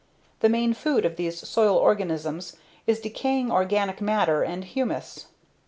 The 0.39 0.49
main 0.49 0.73
food 0.73 1.05
of 1.05 1.15
these 1.15 1.47
soil 1.47 1.77
organisms 1.77 2.57
is 2.87 2.99
decaying 3.01 3.51
organic 3.51 4.01
matter 4.01 4.41
and 4.41 4.63
humus. 4.65 5.27